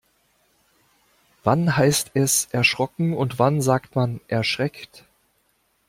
Wann 1.43 1.77
heißt 1.77 2.09
es 2.15 2.45
erschrocken 2.51 3.13
und 3.15 3.37
wann 3.37 3.61
sagt 3.61 3.95
man 3.95 4.19
erschreckt? 4.27 5.05